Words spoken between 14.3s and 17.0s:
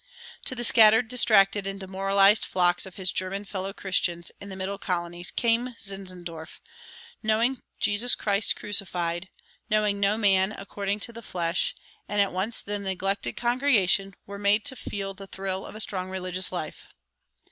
made to feel the thrill of a strong religious life."